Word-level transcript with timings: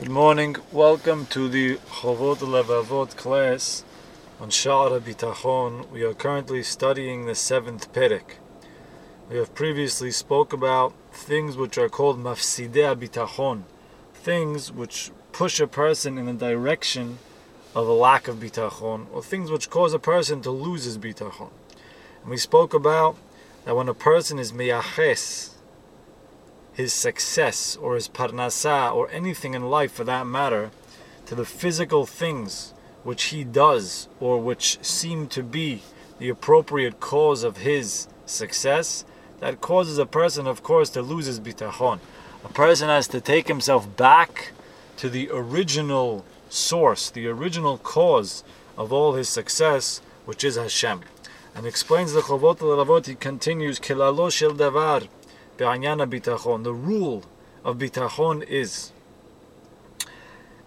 Good 0.00 0.08
morning. 0.08 0.56
Welcome 0.72 1.26
to 1.26 1.46
the 1.46 1.76
Chovot 1.76 2.38
Levavot 2.38 3.18
class 3.18 3.84
on 4.40 4.48
Sha'ar 4.48 4.98
Bitachon. 4.98 5.90
We 5.90 6.04
are 6.04 6.14
currently 6.14 6.62
studying 6.62 7.26
the 7.26 7.34
seventh 7.34 7.92
Perek. 7.92 8.38
We 9.28 9.36
have 9.36 9.54
previously 9.54 10.10
spoke 10.10 10.54
about 10.54 10.94
things 11.12 11.58
which 11.58 11.76
are 11.76 11.90
called 11.90 12.18
Mafsidei 12.18 12.96
Bitachon, 12.96 13.64
things 14.14 14.72
which 14.72 15.10
push 15.32 15.60
a 15.60 15.66
person 15.66 16.16
in 16.16 16.24
the 16.24 16.32
direction 16.32 17.18
of 17.74 17.86
a 17.86 17.92
lack 17.92 18.26
of 18.26 18.36
Bitachon, 18.36 19.04
or 19.12 19.22
things 19.22 19.50
which 19.50 19.68
cause 19.68 19.92
a 19.92 19.98
person 19.98 20.40
to 20.40 20.50
lose 20.50 20.84
his 20.84 20.96
Bitachon. 20.96 21.50
And 22.22 22.30
we 22.30 22.38
spoke 22.38 22.72
about 22.72 23.18
that 23.66 23.76
when 23.76 23.90
a 23.90 23.92
person 23.92 24.38
is 24.38 24.50
meyaches, 24.50 25.50
his 26.72 26.92
success 26.92 27.76
or 27.76 27.94
his 27.94 28.08
parnasa 28.08 28.94
or 28.94 29.10
anything 29.10 29.54
in 29.54 29.70
life 29.70 29.92
for 29.92 30.04
that 30.04 30.26
matter 30.26 30.70
to 31.26 31.34
the 31.34 31.44
physical 31.44 32.06
things 32.06 32.74
which 33.02 33.24
he 33.24 33.44
does 33.44 34.08
or 34.18 34.40
which 34.40 34.78
seem 34.82 35.26
to 35.28 35.42
be 35.42 35.82
the 36.18 36.28
appropriate 36.28 37.00
cause 37.00 37.42
of 37.42 37.58
his 37.58 38.06
success, 38.26 39.04
that 39.40 39.60
causes 39.60 39.98
a 39.98 40.06
person, 40.06 40.46
of 40.46 40.62
course, 40.62 40.90
to 40.90 41.02
lose 41.02 41.26
his 41.26 41.40
bitachon. 41.40 41.98
A 42.44 42.48
person 42.48 42.88
has 42.88 43.08
to 43.08 43.20
take 43.20 43.48
himself 43.48 43.96
back 43.96 44.52
to 44.98 45.08
the 45.08 45.30
original 45.32 46.24
source, 46.50 47.10
the 47.10 47.26
original 47.26 47.78
cause 47.78 48.44
of 48.76 48.92
all 48.92 49.14
his 49.14 49.28
success, 49.28 50.02
which 50.26 50.44
is 50.44 50.56
Hashem. 50.56 51.00
And 51.54 51.66
explains 51.66 52.12
the 52.12 52.20
Chovot 52.20 52.58
Levavot, 52.58 53.06
he 53.06 53.14
continues, 53.14 53.80
Kilalo 53.80 54.30
shel 54.30 54.52
davar, 54.52 55.08
bitachon. 55.64 56.64
The 56.64 56.72
rule 56.72 57.24
of 57.64 57.78
bitachon 57.78 58.42
is 58.46 58.92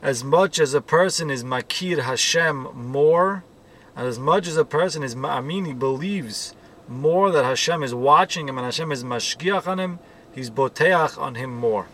as 0.02 0.24
much 0.24 0.60
as 0.60 0.74
a 0.74 0.82
person 0.82 1.30
is 1.30 1.44
makir 1.44 2.04
Hashem 2.04 2.68
more, 2.76 3.44
and 3.96 4.06
as 4.06 4.20
much 4.20 4.48
as 4.48 4.58
a 4.58 4.66
person 4.66 5.02
is 5.02 5.16
ma'amin, 5.16 5.66
he 5.66 5.74
believes 5.74 6.54
more 6.90 7.32
that 7.32 7.46
Hashem 7.46 7.84
is 7.84 7.96
watching 7.96 8.50
him 8.50 8.58
and 8.58 8.66
Hashem 8.66 8.92
is 8.92 9.04
mashgiach 9.04 9.66
on 9.66 9.80
him, 9.80 10.00
he's 10.34 10.50
boteach 10.50 11.18
on 11.18 11.36
him 11.36 11.56
more. 11.56 11.88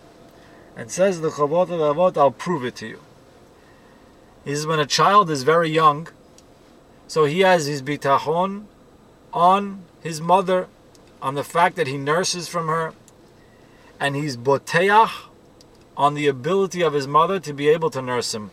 And 0.76 0.90
says 0.90 1.22
the 1.22 1.30
Chovot 1.30 1.68
Levavot, 1.68 2.18
I'll 2.18 2.32
prove 2.32 2.66
it 2.66 2.76
to 2.78 2.88
you. 2.88 3.00
Says 4.46 4.66
when 4.66 4.80
a 4.80 4.86
child 4.86 5.30
is 5.30 5.44
very 5.44 5.70
young, 5.70 6.08
so 7.08 7.26
he 7.26 7.42
has 7.42 7.68
his 7.68 7.84
bitachon 7.84 8.66
on 9.32 9.84
his 10.02 10.20
mother 10.20 10.68
on 11.22 11.36
the 11.36 11.44
fact 11.44 11.76
that 11.76 11.88
he 11.88 11.98
nurses 11.98 12.48
from 12.48 12.68
her, 12.68 12.94
and 14.00 14.16
he's 14.16 14.38
boteach 14.38 15.12
on 15.98 16.14
the 16.14 16.28
ability 16.28 16.82
of 16.82 16.94
his 16.94 17.08
mother 17.08 17.40
to 17.40 17.54
be 17.54 17.68
able 17.68 17.90
to 17.90 18.02
nurse 18.02 18.34
him. 18.34 18.52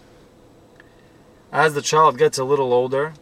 As 1.52 1.74
the 1.74 1.82
child 1.82 2.18
gets 2.18 2.38
a 2.38 2.44
little 2.44 2.72
older, 2.72 3.14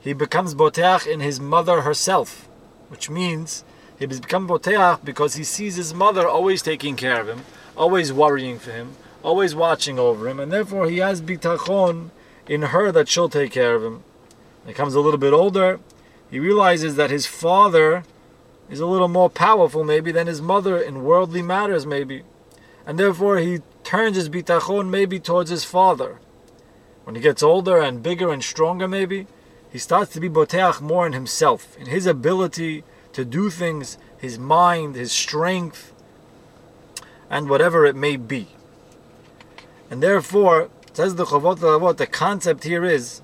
he 0.00 0.12
becomes 0.12 0.54
boteach 0.54 1.06
in 1.06 1.20
his 1.20 1.38
mother 1.38 1.82
herself, 1.82 2.48
which 2.88 3.08
means 3.08 3.64
he 3.98 4.06
becomes 4.06 4.50
boteach 4.50 5.04
because 5.04 5.36
he 5.36 5.44
sees 5.44 5.76
his 5.76 5.94
mother 5.94 6.28
always 6.28 6.62
taking 6.62 6.96
care 6.96 7.20
of 7.20 7.28
him, 7.28 7.42
always 7.76 8.12
worrying 8.12 8.58
for 8.58 8.72
him, 8.72 8.96
always 9.22 9.54
watching 9.54 9.98
over 9.98 10.28
him, 10.28 10.40
and 10.40 10.52
therefore 10.52 10.90
he 10.90 10.98
has 10.98 11.22
bitachon 11.22 12.10
in 12.48 12.62
her 12.62 12.90
that 12.92 13.08
she'll 13.08 13.28
take 13.28 13.52
care 13.52 13.74
of 13.74 13.84
him. 13.84 14.02
He 14.66 14.72
becomes 14.72 14.94
a 14.94 15.00
little 15.00 15.18
bit 15.18 15.32
older, 15.32 15.78
he 16.30 16.40
realizes 16.40 16.96
that 16.96 17.10
his 17.10 17.26
father 17.26 18.02
is 18.70 18.80
a 18.80 18.86
little 18.86 19.08
more 19.08 19.30
powerful 19.30 19.84
maybe 19.84 20.12
than 20.12 20.26
his 20.26 20.40
mother 20.40 20.78
in 20.78 21.04
worldly 21.04 21.42
matters 21.42 21.86
maybe. 21.86 22.22
And 22.86 22.98
therefore 22.98 23.38
he 23.38 23.60
turns 23.82 24.16
his 24.16 24.28
bitachon 24.28 24.88
maybe 24.88 25.20
towards 25.20 25.50
his 25.50 25.64
father. 25.64 26.18
When 27.04 27.14
he 27.14 27.20
gets 27.20 27.42
older 27.42 27.80
and 27.80 28.02
bigger 28.02 28.32
and 28.32 28.42
stronger 28.42 28.88
maybe, 28.88 29.26
he 29.70 29.78
starts 29.78 30.12
to 30.12 30.20
be 30.20 30.28
boteach 30.28 30.80
more 30.80 31.06
in 31.06 31.12
himself, 31.12 31.76
in 31.78 31.86
his 31.86 32.06
ability 32.06 32.84
to 33.12 33.24
do 33.24 33.50
things, 33.50 33.98
his 34.16 34.38
mind, 34.38 34.94
his 34.94 35.12
strength, 35.12 35.92
and 37.28 37.48
whatever 37.48 37.84
it 37.84 37.96
may 37.96 38.16
be. 38.16 38.48
And 39.90 40.02
therefore, 40.02 40.70
says 40.92 41.16
the 41.16 41.26
Chovot 41.26 41.58
Levavot, 41.58 41.96
the 41.96 42.06
concept 42.06 42.64
here 42.64 42.84
is 42.84 43.20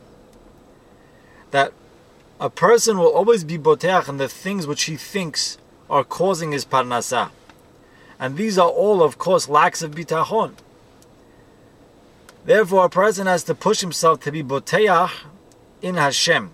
that 1.52 1.72
a 2.40 2.48
person 2.48 2.98
will 2.98 3.12
always 3.12 3.44
be 3.44 3.58
boteach 3.58 4.08
in 4.08 4.16
the 4.16 4.28
things 4.28 4.66
which 4.66 4.84
he 4.84 4.96
thinks 4.96 5.58
are 5.90 6.02
causing 6.02 6.52
his 6.52 6.64
parnasa. 6.64 7.30
And 8.18 8.36
these 8.36 8.58
are 8.58 8.68
all, 8.68 9.02
of 9.02 9.18
course, 9.18 9.48
lacks 9.48 9.82
of 9.82 9.90
bitachon. 9.92 10.54
Therefore, 12.46 12.86
a 12.86 12.90
person 12.90 13.26
has 13.26 13.44
to 13.44 13.54
push 13.54 13.82
himself 13.82 14.20
to 14.20 14.32
be 14.32 14.42
boteach 14.42 15.10
in 15.82 15.96
Hashem. 15.96 16.50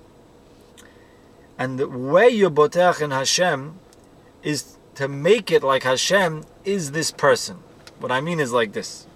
And 1.57 1.79
the 1.79 1.89
way 1.89 2.29
you're 2.29 2.51
boteach 2.51 3.01
in 3.01 3.13
Hashem 3.13 3.79
is 4.43 4.77
to 4.97 5.07
make 5.07 5.53
it 5.53 5.63
like 5.63 5.85
Hashem 5.85 6.45
is 6.65 6.91
this 6.91 7.13
person. 7.13 7.59
What 8.01 8.11
I 8.11 8.21
mean 8.21 8.41
is 8.41 8.53
like 8.53 8.73
this. 8.73 9.07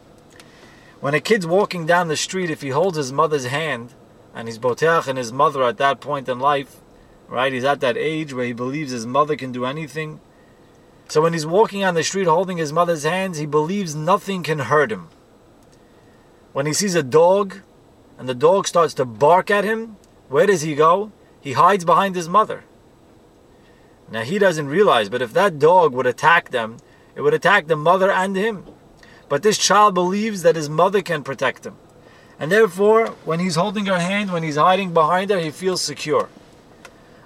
When 1.00 1.14
a 1.14 1.20
kid's 1.20 1.46
walking 1.46 1.84
down 1.84 2.08
the 2.08 2.16
street, 2.16 2.50
if 2.50 2.62
he 2.62 2.68
holds 2.68 2.96
his 2.96 3.12
mother's 3.12 3.46
hand, 3.46 3.94
and 4.34 4.48
he's 4.48 4.58
boteach 4.58 5.08
and 5.08 5.18
his 5.18 5.32
mother 5.32 5.62
at 5.64 5.78
that 5.78 6.00
point 6.00 6.28
in 6.28 6.38
life, 6.38 6.80
right? 7.28 7.52
He's 7.52 7.64
at 7.64 7.80
that 7.80 7.96
age 7.96 8.32
where 8.32 8.44
he 8.44 8.52
believes 8.52 8.92
his 8.92 9.06
mother 9.06 9.36
can 9.36 9.52
do 9.52 9.64
anything. 9.64 10.20
So 11.08 11.20
when 11.22 11.32
he's 11.32 11.46
walking 11.46 11.84
on 11.84 11.94
the 11.94 12.04
street 12.04 12.26
holding 12.26 12.58
his 12.58 12.72
mother's 12.72 13.02
hands, 13.02 13.38
he 13.38 13.46
believes 13.46 13.94
nothing 13.94 14.42
can 14.42 14.60
hurt 14.60 14.92
him. 14.92 15.08
When 16.52 16.66
he 16.66 16.72
sees 16.72 16.94
a 16.94 17.02
dog 17.02 17.62
and 18.18 18.28
the 18.28 18.34
dog 18.34 18.68
starts 18.68 18.94
to 18.94 19.04
bark 19.04 19.50
at 19.50 19.64
him, 19.64 19.96
where 20.28 20.46
does 20.46 20.62
he 20.62 20.74
go? 20.74 21.10
He 21.40 21.54
hides 21.54 21.84
behind 21.84 22.14
his 22.14 22.28
mother. 22.28 22.64
Now 24.10 24.22
he 24.22 24.38
doesn't 24.38 24.68
realize, 24.68 25.08
but 25.08 25.22
if 25.22 25.32
that 25.32 25.58
dog 25.58 25.92
would 25.94 26.06
attack 26.06 26.50
them, 26.50 26.76
it 27.14 27.22
would 27.22 27.34
attack 27.34 27.66
the 27.66 27.76
mother 27.76 28.10
and 28.10 28.36
him. 28.36 28.64
But 29.28 29.42
this 29.42 29.58
child 29.58 29.94
believes 29.94 30.42
that 30.42 30.56
his 30.56 30.68
mother 30.68 31.02
can 31.02 31.22
protect 31.22 31.64
him. 31.64 31.76
And 32.40 32.50
therefore, 32.50 33.08
when 33.26 33.38
he's 33.38 33.56
holding 33.56 33.84
her 33.84 33.98
hand, 33.98 34.32
when 34.32 34.42
he's 34.42 34.56
hiding 34.56 34.94
behind 34.94 35.28
her, 35.30 35.38
he 35.38 35.50
feels 35.50 35.82
secure. 35.82 36.30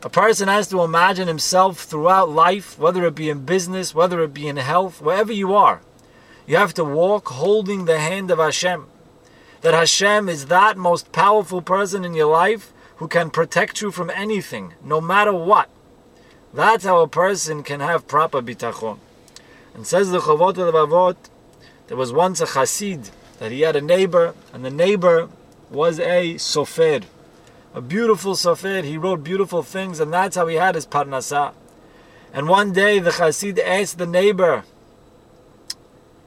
A 0.03 0.11
person 0.11 0.49
has 0.49 0.67
to 0.69 0.83
imagine 0.83 1.29
himself 1.29 1.79
throughout 1.79 2.29
life, 2.29 2.77
whether 2.81 3.07
it 3.07 3.15
be 3.15 3.31
in 3.31 3.45
business, 3.47 3.95
whether 3.95 4.21
it 4.23 4.35
be 4.35 4.49
in 4.49 4.57
health, 4.57 5.01
wherever 5.01 5.33
you 5.33 5.55
are. 5.55 5.81
You 6.47 6.57
have 6.57 6.75
to 6.75 6.85
walk 6.85 7.29
holding 7.29 7.85
the 7.85 8.01
hand 8.01 8.33
of 8.33 8.39
Hashem. 8.39 8.87
That 9.61 9.73
Hashem 9.73 10.29
is 10.29 10.47
that 10.47 10.77
most 10.77 11.13
powerful 11.13 11.63
person 11.63 12.05
in 12.05 12.13
your 12.13 12.31
life 12.31 12.73
who 12.97 13.07
can 13.07 13.31
protect 13.31 13.81
you 13.81 13.93
from 13.93 14.11
anything, 14.11 14.75
no 14.85 15.01
matter 15.01 15.33
what. 15.33 15.71
That's 16.53 16.85
how 16.85 17.01
a 17.01 17.09
person 17.09 17.63
can 17.63 17.79
have 17.81 18.09
proper 18.09 18.43
bitachon. 18.43 18.99
And 19.75 19.87
says 19.87 20.11
the 20.11 20.21
Chovot 20.21 20.55
Levavot, 20.55 21.17
there 21.87 21.97
was 21.97 22.13
once 22.13 22.41
a 22.41 22.47
chassid 22.47 23.11
that 23.39 23.53
he 23.53 23.62
had 23.62 23.77
a 23.77 23.81
neighbor, 23.81 24.34
and 24.53 24.65
the 24.65 24.71
neighbor 24.71 25.28
was 25.71 25.99
a 25.99 26.34
sofer, 26.34 27.05
a 27.75 27.81
beautiful 27.81 28.34
sofer. 28.34 28.83
He 28.84 28.97
wrote 28.97 29.25
beautiful 29.25 29.62
things, 29.62 30.00
and 30.00 30.12
that's 30.12 30.37
how 30.37 30.47
he 30.47 30.56
had 30.56 30.75
his 30.75 30.87
parnasa. 30.87 31.53
And 32.33 32.49
one 32.49 32.73
day 32.73 32.99
the 32.99 33.11
chassid 33.11 33.59
asked 33.59 33.99
the 33.99 34.06
neighbor, 34.06 34.65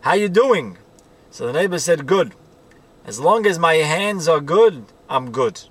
"How 0.02 0.14
you 0.14 0.30
doing?" 0.30 0.78
So 1.32 1.48
the 1.48 1.54
neighbor 1.54 1.80
said, 1.80 2.08
"Good. 2.08 2.34
As 3.06 3.20
long 3.20 3.46
as 3.46 3.58
my 3.58 3.76
hands 3.76 4.28
are 4.28 4.42
good, 4.42 4.86
I'm 5.10 5.32
good." 5.32 5.64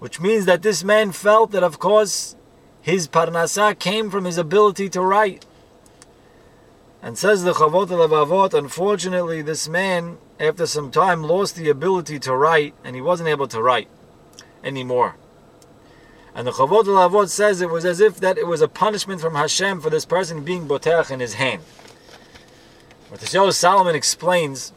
Which 0.00 0.20
means 0.20 0.44
that 0.46 0.62
this 0.62 0.82
man 0.82 1.12
felt 1.12 1.50
that, 1.52 1.62
of 1.62 1.78
course, 1.78 2.36
his 2.82 3.08
parnasa 3.08 3.78
came 3.78 4.10
from 4.10 4.24
his 4.24 4.38
ability 4.38 4.88
to 4.90 5.00
write. 5.00 5.46
And 7.04 7.18
says 7.18 7.44
the 7.44 7.52
Chovot 7.52 7.88
Levavot, 7.88 8.54
unfortunately, 8.54 9.42
this 9.42 9.68
man, 9.68 10.16
after 10.40 10.64
some 10.64 10.90
time, 10.90 11.22
lost 11.22 11.54
the 11.54 11.68
ability 11.68 12.18
to 12.20 12.34
write, 12.34 12.74
and 12.82 12.96
he 12.96 13.02
wasn't 13.02 13.28
able 13.28 13.46
to 13.48 13.60
write 13.60 13.88
anymore. 14.64 15.16
And 16.34 16.46
the 16.46 16.52
Chovot 16.52 16.84
Levavot 16.84 17.28
says 17.28 17.60
it 17.60 17.68
was 17.68 17.84
as 17.84 18.00
if 18.00 18.16
that 18.20 18.38
it 18.38 18.46
was 18.46 18.62
a 18.62 18.68
punishment 18.68 19.20
from 19.20 19.34
Hashem 19.34 19.82
for 19.82 19.90
this 19.90 20.06
person 20.06 20.44
being 20.44 20.66
boteach 20.66 21.10
in 21.10 21.20
his 21.20 21.34
hand. 21.34 21.60
But 23.10 23.20
the 23.20 23.26
Shah 23.26 23.50
Solomon 23.50 23.94
explains 23.94 24.72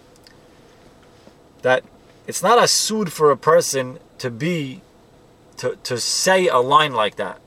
that 1.62 1.86
it's 2.28 2.44
not 2.44 2.62
a 2.62 2.68
sud 2.68 3.14
for 3.14 3.32
a 3.32 3.38
person 3.38 4.00
to 4.18 4.30
be, 4.30 4.82
to, 5.56 5.78
to 5.84 5.98
say 5.98 6.50
a 6.50 6.58
line 6.58 6.92
like 6.92 7.16
that. 7.16 7.40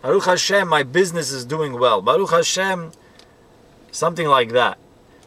Baruch 0.00 0.26
Hashem, 0.26 0.68
my 0.68 0.84
business 0.84 1.32
is 1.32 1.44
doing 1.44 1.72
well. 1.72 2.00
Baruch 2.00 2.30
Hashem, 2.30 2.92
something 3.90 4.26
like 4.26 4.50
that. 4.52 4.78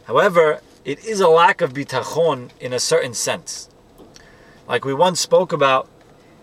However, 0.04 0.60
it 0.84 1.04
is 1.04 1.20
a 1.20 1.28
lack 1.28 1.60
of 1.60 1.72
bitachon 1.72 2.50
in 2.60 2.72
a 2.72 2.80
certain 2.80 3.14
sense. 3.14 3.68
Like 4.66 4.84
we 4.84 4.94
once 4.94 5.20
spoke 5.20 5.52
about, 5.52 5.88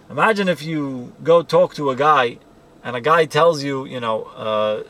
imagine 0.09 0.47
if 0.47 0.61
you 0.61 1.13
go 1.23 1.41
talk 1.41 1.73
to 1.75 1.89
a 1.89 1.95
guy 1.95 2.37
and 2.83 2.95
a 2.95 3.01
guy 3.01 3.25
tells 3.25 3.63
you, 3.63 3.85
you 3.85 3.99
know, 3.99 4.23
uh, 4.35 4.83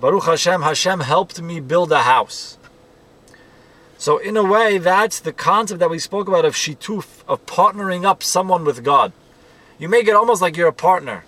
Baruch 0.00 0.24
Hashem, 0.24 0.62
Hashem 0.62 1.00
helped 1.00 1.42
me 1.42 1.60
build 1.60 1.92
a 1.92 2.02
house. 2.02 2.56
So 3.98 4.16
in 4.16 4.36
a 4.36 4.42
way, 4.42 4.78
that's 4.78 5.20
the 5.20 5.32
concept 5.32 5.78
that 5.80 5.90
we 5.90 5.98
spoke 5.98 6.26
about 6.26 6.46
of 6.46 6.54
shituf, 6.54 7.22
of 7.28 7.44
partnering 7.44 8.04
up 8.04 8.22
someone 8.22 8.64
with 8.64 8.82
God. 8.82 9.12
You 9.78 9.88
make 9.88 10.08
it 10.08 10.14
almost 10.14 10.40
like 10.40 10.56
you're 10.56 10.68
a 10.68 10.72
partner. 10.72 11.24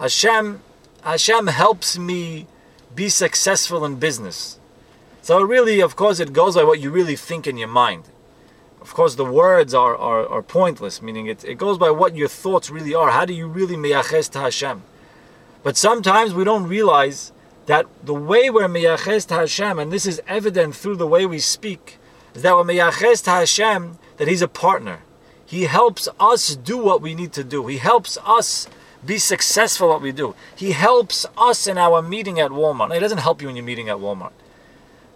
Hashem, 0.00 0.60
Hashem 1.02 1.46
helps 1.46 1.98
me 1.98 2.46
be 2.94 3.08
successful 3.08 3.84
in 3.84 3.96
business. 3.96 4.58
So 5.22 5.42
really, 5.42 5.80
of 5.80 5.96
course, 5.96 6.20
it 6.20 6.32
goes 6.32 6.54
by 6.54 6.64
what 6.64 6.80
you 6.80 6.90
really 6.90 7.16
think 7.16 7.46
in 7.46 7.58
your 7.58 7.68
mind. 7.68 8.04
Of 8.80 8.94
course, 8.94 9.16
the 9.16 9.24
words 9.24 9.74
are, 9.74 9.96
are, 9.96 10.26
are 10.26 10.42
pointless, 10.42 11.02
meaning 11.02 11.26
it, 11.26 11.44
it 11.44 11.58
goes 11.58 11.78
by 11.78 11.90
what 11.90 12.16
your 12.16 12.28
thoughts 12.28 12.70
really 12.70 12.94
are. 12.94 13.10
How 13.10 13.24
do 13.24 13.34
you 13.34 13.46
really 13.46 13.76
meyaches 13.76 14.30
to 14.30 14.38
Hashem? 14.38 14.82
But 15.62 15.76
sometimes 15.76 16.32
we 16.32 16.44
don't 16.44 16.66
realize 16.66 17.32
that 17.66 17.86
the 18.02 18.14
way 18.14 18.48
we're 18.48 18.68
meyaches 18.68 19.26
to 19.26 19.34
Hashem, 19.34 19.78
and 19.78 19.92
this 19.92 20.06
is 20.06 20.22
evident 20.26 20.74
through 20.74 20.96
the 20.96 21.06
way 21.06 21.26
we 21.26 21.38
speak, 21.38 21.98
is 22.34 22.42
that 22.42 22.56
we're 22.56 22.64
meyaches 22.64 23.22
to 23.24 23.30
Hashem, 23.30 23.98
that 24.16 24.28
He's 24.28 24.42
a 24.42 24.48
partner. 24.48 25.00
He 25.44 25.64
helps 25.64 26.08
us 26.18 26.56
do 26.56 26.78
what 26.78 27.02
we 27.02 27.14
need 27.14 27.32
to 27.34 27.44
do. 27.44 27.66
He 27.66 27.78
helps 27.78 28.16
us 28.24 28.68
be 29.04 29.18
successful 29.18 29.88
what 29.88 30.02
we 30.02 30.12
do. 30.12 30.34
He 30.56 30.72
helps 30.72 31.26
us 31.36 31.66
in 31.66 31.78
our 31.78 32.02
meeting 32.02 32.40
at 32.40 32.50
Walmart. 32.50 32.92
he 32.92 33.00
doesn't 33.00 33.18
help 33.18 33.40
you 33.40 33.48
in 33.48 33.56
your 33.56 33.64
meeting 33.64 33.88
at 33.88 33.98
Walmart. 33.98 34.32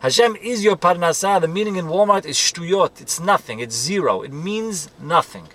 Hashem 0.01 0.37
is 0.37 0.65
your 0.65 0.77
parnasa. 0.77 1.41
The 1.41 1.49
meeting 1.49 1.77
in 1.77 1.87
Walmart 1.87 2.25
is 2.25 2.37
shtuyot. 2.37 3.01
It's 3.01 3.21
nothing. 3.21 3.61
It's 3.61 3.77
zero. 3.77 4.23
It 4.23 4.33
means 4.33 4.91
nothing. 5.01 5.49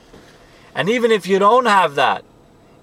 And 0.73 0.89
even 0.89 1.11
if 1.11 1.27
you 1.27 1.39
don't 1.39 1.65
have 1.65 1.95
that, 1.95 2.23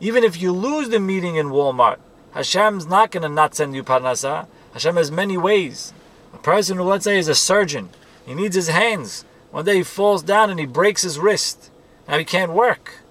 even 0.00 0.24
if 0.24 0.40
you 0.40 0.52
lose 0.52 0.88
the 0.90 1.00
meeting 1.00 1.36
in 1.36 1.46
Walmart, 1.48 1.98
Hashem's 2.32 2.86
not 2.86 3.10
going 3.10 3.22
to 3.22 3.28
not 3.28 3.54
send 3.54 3.74
you 3.74 3.84
parnasa. 3.84 4.46
Hashem 4.72 4.96
has 4.96 5.10
many 5.10 5.38
ways. 5.38 5.92
A 6.34 6.38
person 6.38 6.76
who, 6.76 6.82
let's 6.82 7.04
say, 7.04 7.18
is 7.18 7.28
a 7.28 7.34
surgeon, 7.34 7.90
he 8.26 8.34
needs 8.34 8.56
his 8.56 8.68
hands. 8.68 9.24
One 9.50 9.64
day 9.64 9.76
he 9.76 9.82
falls 9.84 10.22
down 10.22 10.50
and 10.50 10.58
he 10.58 10.66
breaks 10.66 11.02
his 11.02 11.18
wrist. 11.18 11.70
Now 12.08 12.18
he 12.18 12.24
can't 12.24 12.52
work. 12.52 13.03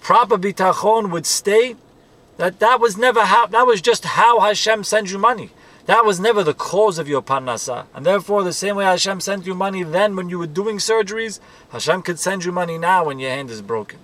Proper 0.00 0.38
bitachon 0.38 1.10
would 1.10 1.26
state 1.26 1.76
that 2.36 2.58
that 2.58 2.80
was 2.80 2.96
never 2.96 3.24
how, 3.24 3.46
that 3.46 3.66
was 3.66 3.80
just 3.80 4.04
how 4.04 4.40
Hashem 4.40 4.84
sends 4.84 5.12
you 5.12 5.18
money. 5.18 5.50
That 5.86 6.04
was 6.04 6.20
never 6.20 6.44
the 6.44 6.54
cause 6.54 6.98
of 6.98 7.08
your 7.08 7.22
parnasa. 7.22 7.86
And 7.94 8.06
therefore, 8.06 8.44
the 8.44 8.52
same 8.52 8.76
way 8.76 8.84
Hashem 8.84 9.20
sent 9.20 9.46
you 9.46 9.54
money 9.54 9.82
then 9.82 10.14
when 10.14 10.28
you 10.28 10.38
were 10.38 10.46
doing 10.46 10.76
surgeries, 10.78 11.40
Hashem 11.70 12.02
could 12.02 12.18
send 12.18 12.44
you 12.44 12.52
money 12.52 12.78
now 12.78 13.06
when 13.06 13.18
your 13.18 13.30
hand 13.30 13.50
is 13.50 13.60
broken. 13.60 13.98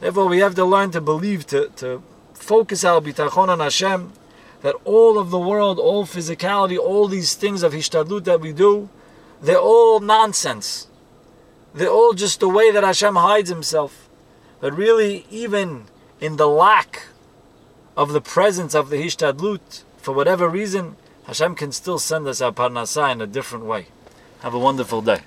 Therefore, 0.00 0.26
we 0.26 0.38
have 0.40 0.54
to 0.56 0.64
learn 0.64 0.90
to 0.90 1.00
believe, 1.00 1.46
to, 1.46 1.68
to 1.76 2.02
focus 2.34 2.84
our 2.84 3.00
bitachon 3.00 3.48
on 3.48 3.60
Hashem, 3.60 4.12
that 4.62 4.74
all 4.84 5.18
of 5.18 5.30
the 5.30 5.38
world, 5.38 5.78
all 5.78 6.04
physicality, 6.04 6.78
all 6.78 7.08
these 7.08 7.34
things 7.34 7.62
of 7.62 7.72
hishtadlut 7.72 8.24
that 8.24 8.40
we 8.40 8.52
do, 8.52 8.90
they're 9.40 9.56
all 9.56 10.00
nonsense. 10.00 10.86
They're 11.74 11.88
all 11.88 12.12
just 12.12 12.40
the 12.40 12.48
way 12.48 12.70
that 12.70 12.84
Hashem 12.84 13.16
hides 13.16 13.48
Himself. 13.48 14.09
But 14.60 14.76
really, 14.76 15.26
even 15.30 15.84
in 16.20 16.36
the 16.36 16.48
lack 16.48 17.08
of 17.96 18.12
the 18.12 18.20
presence 18.20 18.74
of 18.74 18.90
the 18.90 19.02
hishtadlut, 19.02 19.82
for 19.96 20.12
whatever 20.14 20.48
reason, 20.48 20.96
Hashem 21.24 21.54
can 21.54 21.72
still 21.72 21.98
send 21.98 22.26
us 22.28 22.40
our 22.40 22.52
parnasa 22.52 23.12
in 23.12 23.20
a 23.20 23.26
different 23.26 23.64
way. 23.64 23.86
Have 24.40 24.54
a 24.54 24.58
wonderful 24.58 25.02
day. 25.02 25.20